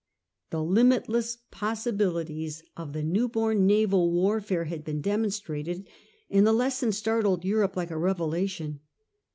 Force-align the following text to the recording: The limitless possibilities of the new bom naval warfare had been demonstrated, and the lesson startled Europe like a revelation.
The 0.49 0.63
limitless 0.63 1.37
possibilities 1.51 2.63
of 2.75 2.93
the 2.93 3.03
new 3.03 3.29
bom 3.29 3.67
naval 3.67 4.11
warfare 4.11 4.63
had 4.65 4.83
been 4.83 4.99
demonstrated, 4.99 5.87
and 6.27 6.47
the 6.47 6.53
lesson 6.53 6.91
startled 6.91 7.45
Europe 7.45 7.75
like 7.75 7.91
a 7.91 7.97
revelation. 7.99 8.79